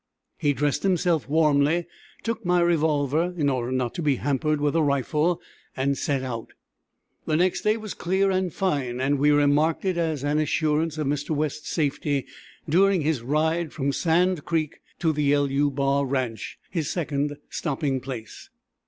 He 0.39 0.53
dressed 0.53 0.81
himself 0.81 1.29
warmly, 1.29 1.85
took 2.23 2.43
my 2.43 2.59
revolver, 2.59 3.35
in 3.37 3.49
order 3.49 3.71
not 3.71 3.93
to 3.93 4.01
be 4.01 4.15
hampered 4.15 4.59
with 4.59 4.75
a 4.75 4.81
rifle, 4.81 5.39
and 5.77 5.95
set 5.95 6.23
out. 6.23 6.53
The 7.27 7.35
next 7.35 7.61
day 7.61 7.77
was 7.77 7.93
clear 7.93 8.31
and 8.31 8.51
fine, 8.51 8.99
and 8.99 9.19
we 9.19 9.29
remarked 9.29 9.85
it 9.85 9.97
as 9.99 10.23
an 10.23 10.39
assurance 10.39 10.97
of 10.97 11.05
Mr. 11.05 11.35
West's 11.35 11.69
safety 11.69 12.25
during 12.67 13.01
his 13.01 13.21
ride 13.21 13.73
from 13.73 13.91
Sand 13.91 14.43
Creek 14.43 14.79
to 14.97 15.13
the 15.13 15.37
=LU= 15.37 15.69
bar 15.69 16.03
ranch, 16.03 16.57
his 16.71 16.89
second 16.89 17.37
stopping 17.51 17.99
place. 17.99 18.49